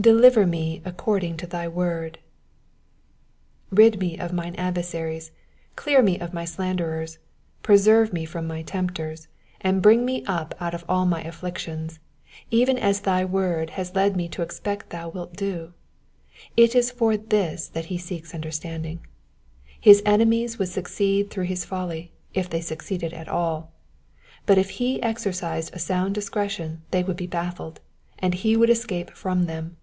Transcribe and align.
^''Deliver 0.00 0.48
me 0.48 0.80
according 0.86 1.36
to 1.36 1.46
thy 1.46 1.66
noord,'*'' 1.66 2.16
Rid 3.68 4.00
me 4.00 4.16
of 4.16 4.32
mine 4.32 4.54
ad 4.54 4.74
versaries, 4.74 5.30
clear 5.76 6.00
me 6.02 6.18
of 6.18 6.32
my 6.32 6.46
slanderers, 6.46 7.18
preserve 7.62 8.10
me 8.10 8.24
from 8.24 8.46
my 8.46 8.62
tempters, 8.62 9.28
and 9.60 9.82
bring 9.82 10.06
me 10.06 10.24
up 10.24 10.54
out 10.58 10.72
of 10.72 10.86
all 10.88 11.04
my 11.04 11.22
afflictions, 11.24 12.00
even 12.50 12.78
as 12.78 13.00
thy 13.02 13.26
word 13.26 13.68
has 13.76 13.94
led 13.94 14.16
me 14.16 14.26
to 14.26 14.40
expect 14.40 14.88
thou 14.88 15.10
wilt 15.10 15.34
do. 15.36 15.74
It 16.56 16.74
is 16.74 16.90
for 16.90 17.18
this 17.18 17.68
that 17.68 17.86
he 17.92 17.98
seeks 17.98 18.32
understanding. 18.32 19.00
His 19.78 20.00
enemies 20.06 20.58
would 20.58 20.70
succeed 20.70 21.28
through 21.30 21.44
his 21.44 21.66
folly, 21.66 22.10
if 22.32 22.48
they 22.48 22.62
succeeded 22.62 23.12
at 23.12 23.28
all; 23.28 23.70
but 24.46 24.56
if 24.56 24.70
he 24.70 25.02
exercised 25.02 25.74
a 25.74 25.78
sound 25.78 26.14
discretion 26.14 26.80
they 26.90 27.02
would 27.02 27.18
be 27.18 27.26
baffled, 27.26 27.80
and 28.18 28.32
he 28.32 28.56
would 28.56 28.70
escape 28.70 29.10
from 29.10 29.44
them. 29.44 29.76